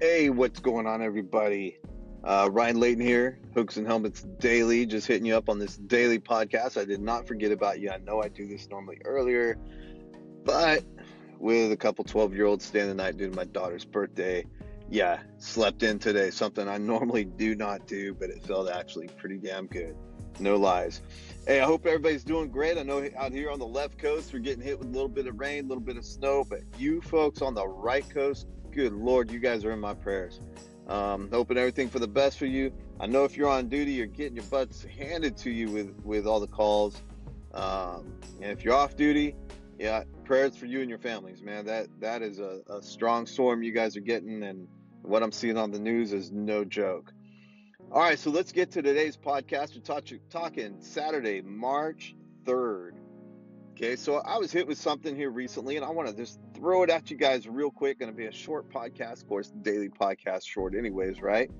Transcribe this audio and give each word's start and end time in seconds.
what's 0.00 0.60
going 0.60 0.86
on, 0.86 1.02
everybody? 1.02 1.76
Uh, 2.24 2.48
Ryan 2.50 2.80
Layton 2.80 3.04
here, 3.04 3.38
Hooks 3.54 3.76
and 3.76 3.86
Helmets 3.86 4.22
Daily, 4.38 4.86
just 4.86 5.06
hitting 5.06 5.26
you 5.26 5.36
up 5.36 5.50
on 5.50 5.58
this 5.58 5.76
daily 5.76 6.18
podcast. 6.18 6.80
I 6.80 6.86
did 6.86 7.00
not 7.02 7.26
forget 7.26 7.52
about 7.52 7.80
you. 7.80 7.90
I 7.90 7.98
know 7.98 8.22
I 8.22 8.28
do 8.28 8.48
this 8.48 8.68
normally 8.70 8.98
earlier, 9.04 9.58
but 10.42 10.84
with 11.38 11.70
a 11.70 11.76
couple 11.76 12.04
12 12.04 12.34
year 12.34 12.46
olds 12.46 12.64
staying 12.64 12.88
the 12.88 12.94
night 12.94 13.18
due 13.18 13.28
to 13.28 13.36
my 13.36 13.44
daughter's 13.44 13.84
birthday, 13.84 14.46
yeah, 14.88 15.20
slept 15.36 15.82
in 15.82 15.98
today. 15.98 16.30
Something 16.30 16.66
I 16.66 16.78
normally 16.78 17.24
do 17.24 17.54
not 17.54 17.86
do, 17.86 18.14
but 18.14 18.30
it 18.30 18.42
felt 18.42 18.70
actually 18.70 19.08
pretty 19.08 19.36
damn 19.36 19.66
good. 19.66 19.94
No 20.38 20.56
lies. 20.56 21.02
Hey, 21.46 21.60
I 21.60 21.66
hope 21.66 21.84
everybody's 21.84 22.24
doing 22.24 22.48
great. 22.48 22.78
I 22.78 22.82
know 22.84 23.06
out 23.18 23.32
here 23.32 23.50
on 23.50 23.58
the 23.58 23.66
left 23.66 23.98
coast, 23.98 24.32
we're 24.32 24.38
getting 24.38 24.62
hit 24.62 24.78
with 24.78 24.88
a 24.88 24.92
little 24.92 25.08
bit 25.08 25.26
of 25.26 25.38
rain, 25.38 25.66
a 25.66 25.68
little 25.68 25.84
bit 25.84 25.98
of 25.98 26.06
snow, 26.06 26.44
but 26.48 26.60
you 26.78 27.02
folks 27.02 27.42
on 27.42 27.54
the 27.54 27.68
right 27.68 28.08
coast, 28.08 28.46
good 28.72 28.92
Lord, 28.92 29.30
you 29.30 29.38
guys 29.38 29.64
are 29.64 29.72
in 29.72 29.80
my 29.80 29.94
prayers. 29.94 30.40
Um, 30.86 31.28
hoping 31.32 31.56
everything 31.56 31.88
for 31.88 31.98
the 31.98 32.08
best 32.08 32.38
for 32.38 32.46
you. 32.46 32.72
I 32.98 33.06
know 33.06 33.24
if 33.24 33.36
you're 33.36 33.48
on 33.48 33.68
duty, 33.68 33.92
you're 33.92 34.06
getting 34.06 34.34
your 34.34 34.44
butts 34.44 34.84
handed 34.84 35.36
to 35.38 35.50
you 35.50 35.70
with, 35.70 35.94
with 36.04 36.26
all 36.26 36.40
the 36.40 36.48
calls. 36.48 37.00
Um, 37.54 38.12
and 38.40 38.50
if 38.50 38.64
you're 38.64 38.74
off 38.74 38.96
duty, 38.96 39.36
yeah, 39.78 40.04
prayers 40.24 40.56
for 40.56 40.66
you 40.66 40.80
and 40.80 40.90
your 40.90 40.98
families, 40.98 41.42
man. 41.42 41.64
That 41.64 41.88
that 42.00 42.22
is 42.22 42.38
a, 42.38 42.60
a 42.68 42.82
strong 42.82 43.26
storm 43.26 43.62
you 43.62 43.72
guys 43.72 43.96
are 43.96 44.02
getting, 44.02 44.42
and 44.42 44.68
what 45.02 45.22
I'm 45.22 45.32
seeing 45.32 45.56
on 45.56 45.70
the 45.70 45.78
news 45.78 46.12
is 46.12 46.30
no 46.30 46.64
joke. 46.64 47.12
All 47.90 48.02
right, 48.02 48.18
so 48.18 48.30
let's 48.30 48.52
get 48.52 48.70
to 48.72 48.82
today's 48.82 49.16
podcast. 49.16 49.74
We're 49.74 49.80
talk, 49.80 50.04
talking 50.28 50.76
Saturday, 50.80 51.40
March 51.40 52.14
3rd. 52.44 52.92
Okay, 53.82 53.96
so 53.96 54.16
I 54.16 54.36
was 54.36 54.52
hit 54.52 54.66
with 54.66 54.76
something 54.76 55.16
here 55.16 55.30
recently, 55.30 55.76
and 55.76 55.86
I 55.86 55.88
want 55.88 56.06
to 56.06 56.14
just 56.14 56.38
throw 56.54 56.82
it 56.82 56.90
at 56.90 57.10
you 57.10 57.16
guys 57.16 57.48
real 57.48 57.70
quick. 57.70 57.98
Going 57.98 58.12
to 58.12 58.16
be 58.16 58.26
a 58.26 58.32
short 58.32 58.70
podcast, 58.70 59.22
of 59.22 59.28
course, 59.28 59.50
daily 59.62 59.88
podcast, 59.88 60.46
short, 60.46 60.74
anyways, 60.74 61.22
right? 61.22 61.50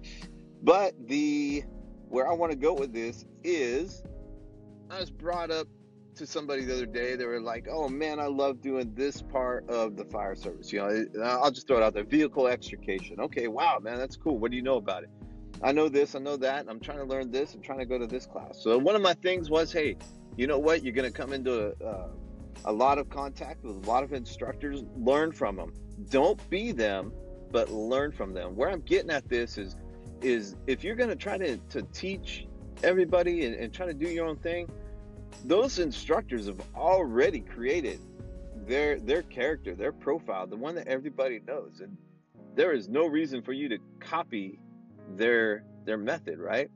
But 0.63 0.93
the 1.09 1.65
where 2.11 2.29
I 2.29 2.35
want 2.35 2.53
to 2.53 2.59
go 2.59 2.75
with 2.75 2.93
this 2.93 3.25
is 3.43 4.03
I 4.91 5.01
was 5.01 5.11
brought 5.11 5.51
up 5.51 5.67
to 6.17 6.27
somebody 6.27 6.67
the 6.67 6.75
other 6.75 6.85
day. 6.85 7.17
They 7.17 7.25
were 7.25 7.41
like, 7.41 7.69
"Oh 7.71 7.89
man, 7.89 8.21
I 8.21 8.27
love 8.27 8.61
doing 8.61 8.93
this 8.95 9.23
part 9.23 9.67
of 9.71 9.97
the 9.97 10.05
fire 10.05 10.35
service." 10.35 10.71
You 10.71 10.81
know, 10.81 11.25
I'll 11.25 11.51
just 11.51 11.67
throw 11.67 11.79
it 11.79 11.83
out 11.83 11.95
there: 11.95 12.05
vehicle 12.05 12.49
extrication. 12.49 13.19
Okay, 13.19 13.49
wow, 13.49 13.79
man, 13.81 13.97
that's 13.97 14.17
cool. 14.17 14.39
What 14.39 14.51
do 14.51 14.59
you 14.59 14.63
know 14.63 14.77
about 14.77 15.05
it? 15.05 15.11
I 15.63 15.73
know 15.73 15.89
this, 15.89 16.15
I 16.15 16.19
know 16.21 16.37
that. 16.39 16.67
I'm 16.69 16.81
trying 16.81 16.99
to 16.99 17.05
learn 17.05 17.31
this. 17.31 17.55
I'm 17.55 17.61
trying 17.61 17.81
to 17.81 17.85
go 17.85 17.99
to 17.99 18.07
this 18.07 18.27
class. 18.27 18.63
So 18.63 18.79
one 18.79 18.97
of 18.97 19.03
my 19.03 19.15
things 19.15 19.51
was, 19.51 19.73
hey, 19.73 19.97
you 20.37 20.47
know 20.47 20.59
what? 20.59 20.83
You're 20.83 20.95
going 20.95 21.11
to 21.11 21.17
come 21.17 21.33
into 21.33 21.75
a, 21.81 21.85
uh, 21.85 22.09
a 22.65 22.73
lot 22.73 22.99
of 22.99 23.11
contact 23.11 23.63
with 23.63 23.77
a 23.77 23.91
lot 23.91 24.03
of 24.03 24.13
instructors. 24.13 24.85
Learn 24.97 25.33
from 25.33 25.57
them. 25.57 25.75
Don't 26.09 26.49
be 26.49 26.73
them, 26.73 27.13
but 27.51 27.71
learn 27.71 28.13
from 28.13 28.33
them. 28.33 28.57
Where 28.57 28.71
I'm 28.71 28.81
getting 28.81 29.11
at 29.11 29.29
this 29.29 29.59
is, 29.59 29.77
is 30.23 30.57
if 30.67 30.83
you're 30.83 30.97
going 30.97 31.11
to 31.11 31.17
try 31.17 31.37
to, 31.37 31.57
to 31.57 31.83
teach 31.93 32.47
everybody 32.83 33.45
and, 33.45 33.55
and 33.55 33.73
try 33.73 33.87
to 33.87 33.95
do 33.95 34.09
your 34.09 34.27
own 34.27 34.37
thing, 34.37 34.71
those 35.45 35.79
instructors 35.79 36.47
have 36.47 36.61
already 36.75 37.41
created 37.41 38.01
their 38.67 38.99
their 39.01 39.23
character, 39.23 39.75
their 39.75 39.93
profile, 39.93 40.47
the 40.47 40.57
one 40.57 40.75
that 40.75 40.87
everybody 40.87 41.41
knows, 41.47 41.81
and 41.81 41.97
there 42.55 42.73
is 42.73 42.89
no 42.89 43.07
reason 43.07 43.43
for 43.43 43.53
you 43.53 43.69
to 43.69 43.79
copy 44.01 44.59
their 45.17 45.65
their 45.85 45.99
method, 45.99 46.39
right? 46.39 46.71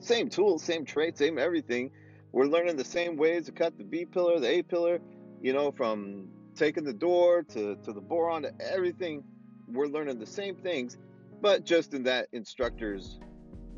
Same 0.00 0.28
tools, 0.28 0.62
same 0.62 0.84
traits, 0.84 1.18
same 1.18 1.38
everything. 1.38 1.90
We're 2.32 2.46
learning 2.46 2.76
the 2.76 2.84
same 2.84 3.16
ways 3.16 3.46
to 3.46 3.52
cut 3.52 3.78
the 3.78 3.84
B 3.84 4.04
pillar, 4.04 4.38
the 4.38 4.48
A 4.48 4.62
pillar, 4.62 4.98
you 5.40 5.52
know, 5.52 5.72
from 5.72 6.28
taking 6.54 6.84
the 6.84 6.92
door 6.92 7.42
to, 7.42 7.76
to 7.76 7.92
the 7.92 8.00
boron 8.00 8.42
to 8.42 8.52
everything. 8.60 9.24
We're 9.66 9.86
learning 9.86 10.18
the 10.18 10.26
same 10.26 10.56
things, 10.56 10.98
but 11.40 11.64
just 11.64 11.94
in 11.94 12.02
that 12.04 12.28
instructor's 12.32 13.18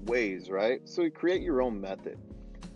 ways, 0.05 0.51
right? 0.51 0.81
So 0.89 1.03
you 1.03 1.11
create 1.11 1.43
your 1.43 1.63
own 1.63 1.81
method. 1.81 2.19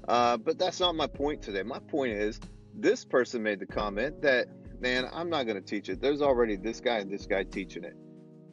Uh, 0.07 0.37
but 0.37 0.59
that's 0.59 0.81
not 0.81 0.95
my 0.95 1.07
point 1.07 1.43
today. 1.43 1.63
My 1.63 1.79
point 1.79 2.13
is 2.13 2.41
this 2.75 3.05
person 3.05 3.43
made 3.43 3.61
the 3.61 3.67
comment 3.67 4.21
that, 4.23 4.49
man, 4.81 5.09
I'm 5.13 5.31
not 5.31 5.45
going 5.45 5.57
to 5.57 5.67
teach 5.67 5.89
it. 5.89 6.01
There's 6.01 6.21
already 6.21 6.57
this 6.57 6.81
guy 6.81 6.99
and 6.99 7.11
this 7.11 7.27
guy 7.27 7.45
teaching 7.45 7.85
it. 7.85 7.97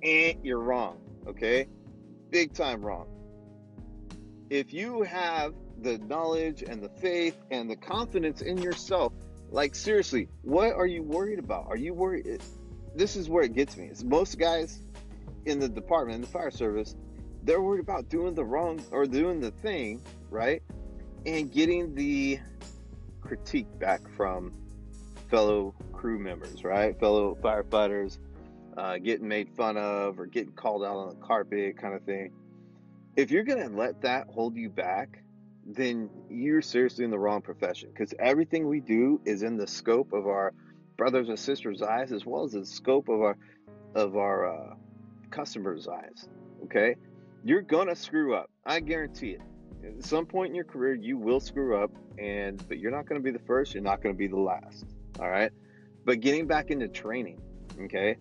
And 0.03 0.45
you're 0.45 0.61
wrong, 0.61 0.99
okay? 1.27 1.67
Big 2.31 2.53
time 2.53 2.81
wrong. 2.83 3.07
If 4.49 4.73
you 4.73 5.03
have 5.03 5.53
the 5.81 5.97
knowledge 5.97 6.63
and 6.63 6.81
the 6.81 6.89
faith 6.89 7.37
and 7.49 7.69
the 7.69 7.75
confidence 7.75 8.41
in 8.41 8.57
yourself. 8.57 9.13
Like, 9.49 9.75
seriously, 9.75 10.29
what 10.43 10.73
are 10.73 10.85
you 10.85 11.03
worried 11.03 11.39
about? 11.39 11.67
Are 11.67 11.77
you 11.77 11.93
worried? 11.93 12.41
This 12.95 13.15
is 13.15 13.27
where 13.27 13.43
it 13.43 13.53
gets 13.53 13.75
me. 13.75 13.85
It's 13.85 14.03
most 14.03 14.39
guys 14.39 14.79
in 15.45 15.59
the 15.59 15.67
department, 15.67 16.15
in 16.15 16.21
the 16.21 16.27
fire 16.27 16.51
service, 16.51 16.95
they're 17.43 17.61
worried 17.61 17.81
about 17.81 18.09
doing 18.09 18.35
the 18.35 18.45
wrong 18.45 18.81
or 18.91 19.05
doing 19.05 19.39
the 19.39 19.51
thing, 19.51 20.01
right? 20.29 20.61
And 21.25 21.51
getting 21.51 21.95
the 21.95 22.39
critique 23.21 23.67
back 23.79 24.01
from 24.15 24.53
fellow 25.29 25.73
crew 25.91 26.19
members, 26.19 26.63
right? 26.63 26.97
Fellow 26.99 27.35
firefighters, 27.41 28.19
uh, 28.77 28.97
getting 28.97 29.27
made 29.27 29.49
fun 29.55 29.77
of 29.77 30.19
or 30.19 30.25
getting 30.25 30.53
called 30.53 30.83
out 30.83 30.95
on 30.95 31.09
the 31.09 31.15
carpet, 31.15 31.77
kind 31.77 31.93
of 31.93 32.03
thing. 32.03 32.31
If 33.15 33.31
you're 33.31 33.43
going 33.43 33.69
to 33.69 33.75
let 33.75 34.01
that 34.01 34.27
hold 34.27 34.55
you 34.55 34.69
back, 34.69 35.21
then 35.65 36.09
you're 36.29 36.61
seriously 36.61 37.05
in 37.05 37.11
the 37.11 37.19
wrong 37.19 37.41
profession 37.41 37.89
because 37.89 38.13
everything 38.19 38.67
we 38.67 38.79
do 38.79 39.21
is 39.25 39.43
in 39.43 39.57
the 39.57 39.67
scope 39.67 40.13
of 40.13 40.27
our 40.27 40.53
brothers 40.97 41.29
and 41.29 41.37
sisters' 41.37 41.81
eyes 41.81 42.11
as 42.11 42.25
well 42.25 42.43
as 42.43 42.51
the 42.51 42.65
scope 42.65 43.09
of 43.09 43.21
our 43.21 43.37
of 43.95 44.15
our 44.15 44.53
uh, 44.53 44.75
customers' 45.29 45.87
eyes. 45.87 46.29
Okay, 46.63 46.95
you're 47.43 47.61
gonna 47.61 47.95
screw 47.95 48.35
up. 48.35 48.49
I 48.65 48.79
guarantee 48.79 49.31
it. 49.31 49.41
At 49.83 50.03
some 50.03 50.25
point 50.25 50.49
in 50.49 50.55
your 50.55 50.65
career, 50.65 50.93
you 50.93 51.17
will 51.17 51.39
screw 51.39 51.81
up, 51.81 51.91
and 52.17 52.65
but 52.67 52.79
you're 52.79 52.91
not 52.91 53.07
gonna 53.07 53.19
be 53.19 53.31
the 53.31 53.39
first. 53.39 53.73
You're 53.73 53.83
not 53.83 54.01
gonna 54.01 54.15
be 54.15 54.27
the 54.27 54.39
last. 54.39 54.85
All 55.19 55.29
right. 55.29 55.51
But 56.05 56.19
getting 56.19 56.47
back 56.47 56.71
into 56.71 56.87
training, 56.87 57.39
okay. 57.83 58.17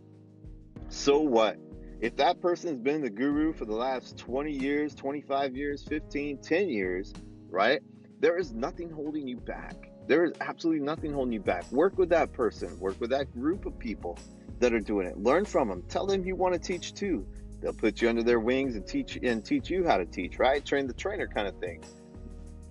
So 0.91 1.21
what? 1.21 1.57
If 2.01 2.17
that 2.17 2.41
person's 2.41 2.81
been 2.81 3.01
the 3.01 3.11
guru 3.11 3.53
for 3.53 3.65
the 3.65 3.75
last 3.75 4.19
20 4.19 4.51
years, 4.51 4.93
25 4.93 5.57
years, 5.57 5.85
15, 5.85 6.39
10 6.39 6.69
years, 6.69 7.13
right? 7.49 7.81
There 8.19 8.37
is 8.37 8.53
nothing 8.53 8.91
holding 8.91 9.29
you 9.29 9.37
back. 9.37 9.93
There 10.09 10.25
is 10.25 10.33
absolutely 10.41 10.85
nothing 10.85 11.13
holding 11.13 11.33
you 11.33 11.41
back. 11.41 11.71
Work 11.71 11.97
with 11.97 12.09
that 12.09 12.33
person, 12.33 12.77
work 12.81 13.01
with 13.01 13.11
that 13.11 13.33
group 13.33 13.67
of 13.67 13.79
people 13.79 14.19
that 14.59 14.75
are 14.75 14.81
doing 14.81 15.07
it. 15.07 15.17
Learn 15.17 15.45
from 15.45 15.69
them. 15.69 15.85
Tell 15.89 16.07
them 16.07 16.25
you 16.25 16.35
want 16.35 16.55
to 16.55 16.61
teach 16.61 16.93
too. 16.93 17.25
They'll 17.61 17.73
put 17.73 18.03
you 18.03 18.09
under 18.09 18.25
their 18.25 18.41
wings 18.41 18.75
and 18.75 18.85
teach 18.85 19.17
and 19.23 19.45
teach 19.45 19.71
you 19.71 19.87
how 19.87 19.97
to 19.97 20.07
teach, 20.07 20.41
right? 20.41 20.65
Train 20.65 20.89
the 20.89 20.95
trainer 20.95 21.29
kind 21.29 21.47
of 21.47 21.57
thing. 21.61 21.85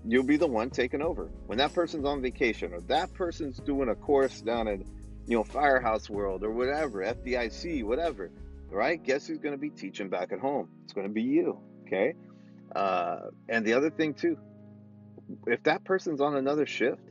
You'll 0.06 0.24
be 0.24 0.38
the 0.38 0.48
one 0.48 0.72
taking 0.72 1.02
over. 1.02 1.30
When 1.46 1.58
that 1.60 1.74
person's 1.74 2.06
on 2.06 2.22
vacation 2.22 2.74
or 2.74 2.82
that 2.82 3.14
person's 3.14 3.60
doing 3.60 3.88
a 3.88 3.96
course 3.96 4.42
down 4.42 4.68
in, 4.68 4.84
you 5.30 5.38
know, 5.38 5.44
Firehouse 5.44 6.10
World 6.10 6.44
or 6.44 6.50
whatever, 6.50 7.04
FDIC, 7.04 7.84
whatever, 7.84 8.32
right? 8.72 9.02
Guess 9.02 9.28
who's 9.28 9.38
going 9.38 9.54
to 9.54 9.60
be 9.60 9.70
teaching 9.70 10.10
back 10.10 10.32
at 10.32 10.40
home? 10.40 10.68
It's 10.84 10.92
going 10.92 11.08
to 11.08 11.14
be 11.14 11.22
you, 11.22 11.60
okay? 11.86 12.16
Uh, 12.76 13.28
and 13.48 13.64
the 13.64 13.74
other 13.74 13.92
thing 13.92 14.16
too, 14.16 14.40
if 15.46 15.62
that 15.64 15.84
person's 15.84 16.20
on 16.20 16.36
another 16.36 16.66
shift, 16.66 17.04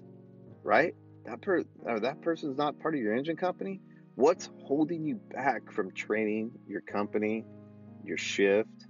right? 0.64 0.96
That 1.26 1.40
per 1.40 1.62
or 1.84 2.00
that 2.00 2.20
person's 2.20 2.58
not 2.58 2.80
part 2.80 2.96
of 2.96 3.00
your 3.00 3.14
engine 3.14 3.36
company. 3.36 3.80
What's 4.16 4.50
holding 4.64 5.04
you 5.04 5.20
back 5.32 5.70
from 5.70 5.92
training 5.92 6.50
your 6.66 6.80
company, 6.80 7.44
your 8.04 8.18
shift, 8.18 8.86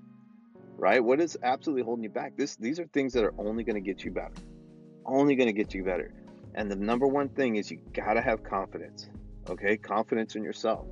right? 0.79 1.05
What 1.05 1.21
is 1.21 1.37
absolutely 1.43 1.83
holding 1.83 2.05
you 2.05 2.11
back? 2.11 2.35
This 2.39 2.57
these 2.57 2.81
are 2.81 2.87
things 2.95 3.13
that 3.13 3.25
are 3.25 3.35
only 3.37 3.63
going 3.63 3.77
to 3.77 3.87
get 3.87 4.05
you 4.05 4.11
better. 4.11 4.33
Only 5.05 5.37
going 5.37 5.49
to 5.49 5.53
get 5.53 5.75
you 5.75 5.85
better. 5.85 6.15
And 6.55 6.71
the 6.71 6.77
number 6.77 7.07
one 7.07 7.29
thing 7.29 7.57
is 7.57 7.71
you 7.71 7.81
got 7.93 8.15
to 8.15 8.21
have 8.21 8.43
confidence. 8.43 9.09
Okay? 9.49 9.77
Confidence 9.77 10.35
in 10.35 10.43
yourself. 10.43 10.87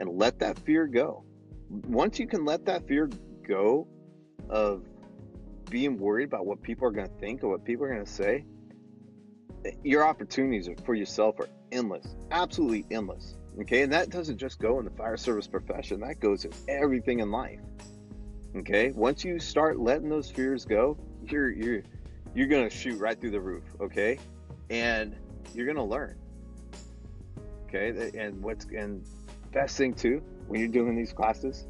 And 0.00 0.18
let 0.18 0.38
that 0.40 0.58
fear 0.60 0.86
go. 0.86 1.24
Once 1.68 2.18
you 2.18 2.26
can 2.26 2.44
let 2.44 2.64
that 2.66 2.86
fear 2.86 3.10
go 3.46 3.86
of 4.48 4.84
being 5.70 5.98
worried 5.98 6.24
about 6.24 6.46
what 6.46 6.62
people 6.62 6.86
are 6.86 6.90
going 6.90 7.08
to 7.08 7.14
think 7.18 7.42
or 7.42 7.48
what 7.48 7.64
people 7.64 7.84
are 7.86 7.94
going 7.94 8.04
to 8.04 8.10
say, 8.10 8.44
your 9.82 10.04
opportunities 10.04 10.68
for 10.84 10.94
yourself 10.94 11.38
are 11.40 11.48
endless, 11.70 12.14
absolutely 12.30 12.84
endless. 12.90 13.36
Okay, 13.60 13.82
and 13.82 13.92
that 13.92 14.10
doesn't 14.10 14.38
just 14.38 14.58
go 14.58 14.78
in 14.78 14.84
the 14.84 14.90
fire 14.90 15.16
service 15.16 15.46
profession, 15.46 16.00
that 16.00 16.20
goes 16.20 16.44
in 16.44 16.52
everything 16.68 17.20
in 17.20 17.30
life. 17.30 17.60
Okay, 18.56 18.92
once 18.92 19.24
you 19.24 19.38
start 19.38 19.78
letting 19.78 20.08
those 20.08 20.30
fears 20.30 20.64
go, 20.64 20.96
you're 21.26 21.50
you're 21.50 21.82
you're 22.34 22.48
gonna 22.48 22.70
shoot 22.70 22.98
right 22.98 23.20
through 23.20 23.30
the 23.30 23.40
roof. 23.40 23.64
Okay, 23.80 24.18
and 24.70 25.16
you're 25.54 25.66
gonna 25.66 25.84
learn. 25.84 26.16
Okay, 27.68 28.10
and 28.18 28.42
what's 28.42 28.66
and 28.66 29.04
best 29.52 29.76
thing 29.76 29.94
too 29.94 30.22
when 30.46 30.60
you're 30.60 30.68
doing 30.68 30.96
these 30.96 31.12
classes, 31.12 31.66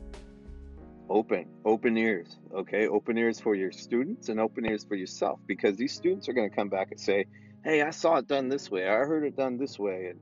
open 1.08 1.46
open 1.64 1.98
ears 1.98 2.38
okay 2.54 2.86
open 2.86 3.18
ears 3.18 3.38
for 3.38 3.54
your 3.54 3.72
students 3.72 4.28
and 4.28 4.40
open 4.40 4.64
ears 4.64 4.84
for 4.84 4.94
yourself 4.94 5.40
because 5.46 5.76
these 5.76 5.92
students 5.92 6.28
are 6.28 6.32
to 6.48 6.54
come 6.54 6.68
back 6.68 6.92
and 6.92 6.98
say 6.98 7.26
hey 7.64 7.82
i 7.82 7.90
saw 7.90 8.16
it 8.16 8.26
done 8.28 8.48
this 8.48 8.70
way 8.70 8.88
i 8.88 8.94
heard 8.94 9.24
it 9.24 9.36
done 9.36 9.58
this 9.58 9.78
way 9.78 10.06
and 10.10 10.20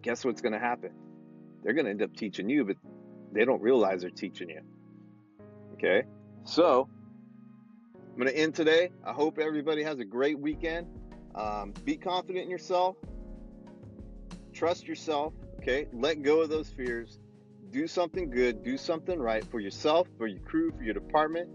guess 0.00 0.24
what's 0.24 0.40
to 0.54 0.58
happen 0.58 0.90
they're 1.62 1.74
to 1.84 1.90
end 1.90 2.02
up 2.02 2.16
teaching 2.16 2.48
you 2.48 2.64
but 2.64 2.76
they 3.30 3.44
don't 3.44 3.60
realize 3.60 4.00
they're 4.00 4.10
teaching 4.10 4.48
you 4.48 4.62
Okay. 5.82 6.04
So 6.44 6.88
I'm 8.10 8.16
going 8.16 8.28
to 8.28 8.36
end 8.36 8.54
today. 8.54 8.90
I 9.04 9.12
hope 9.12 9.38
everybody 9.38 9.82
has 9.82 9.98
a 9.98 10.04
great 10.04 10.38
weekend. 10.38 10.86
Um, 11.34 11.72
be 11.84 11.96
confident 11.96 12.44
in 12.44 12.50
yourself. 12.50 12.96
Trust 14.52 14.86
yourself. 14.86 15.32
Okay. 15.60 15.86
Let 15.92 16.22
go 16.22 16.42
of 16.42 16.50
those 16.50 16.68
fears. 16.68 17.18
Do 17.70 17.86
something 17.86 18.30
good. 18.30 18.62
Do 18.62 18.76
something 18.76 19.18
right 19.18 19.44
for 19.44 19.60
yourself, 19.60 20.08
for 20.18 20.26
your 20.26 20.40
crew, 20.40 20.72
for 20.76 20.82
your 20.82 20.94
department. 20.94 21.48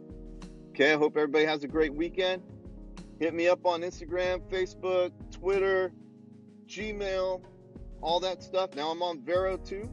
Okay. 0.69 0.93
I 0.93 0.97
hope 0.97 1.15
everybody 1.15 1.45
has 1.45 1.63
a 1.63 1.67
great 1.67 1.93
weekend. 1.93 2.41
Hit 3.19 3.33
me 3.33 3.47
up 3.47 3.65
on 3.65 3.81
Instagram, 3.81 4.41
Facebook, 4.51 5.11
Twitter, 5.31 5.91
Gmail, 6.67 7.41
all 8.01 8.19
that 8.19 8.43
stuff. 8.43 8.75
Now 8.75 8.91
I'm 8.91 9.01
on 9.01 9.21
Vero 9.21 9.57
too. 9.57 9.89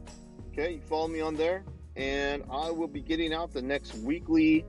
Okay. 0.51 0.73
You 0.73 0.81
follow 0.81 1.07
me 1.07 1.21
on 1.21 1.35
there. 1.35 1.63
And 1.95 2.43
I 2.51 2.71
will 2.71 2.89
be 2.89 3.01
getting 3.01 3.33
out 3.33 3.53
the 3.53 3.61
next 3.61 3.95
weekly 3.95 4.65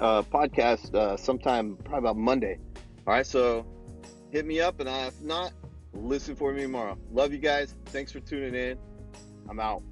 uh, 0.00 0.22
podcast 0.22 0.94
uh, 0.94 1.16
sometime, 1.16 1.76
probably 1.84 1.98
about 1.98 2.16
Monday. 2.16 2.58
All 3.06 3.14
right, 3.14 3.26
so 3.26 3.66
hit 4.30 4.44
me 4.46 4.60
up, 4.60 4.80
and 4.80 4.88
if 4.88 5.20
not, 5.20 5.52
listen 5.92 6.36
for 6.36 6.52
me 6.52 6.62
tomorrow. 6.62 6.98
Love 7.10 7.32
you 7.32 7.38
guys. 7.38 7.74
Thanks 7.86 8.12
for 8.12 8.20
tuning 8.20 8.54
in. 8.54 8.78
I'm 9.48 9.58
out. 9.58 9.82